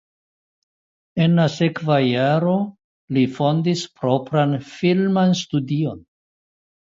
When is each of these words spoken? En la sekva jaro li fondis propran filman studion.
En 1.25 1.35
la 1.39 1.43
sekva 1.55 1.97
jaro 2.03 2.55
li 3.17 3.25
fondis 3.35 3.83
propran 3.99 4.57
filman 4.71 5.37
studion. 5.43 6.01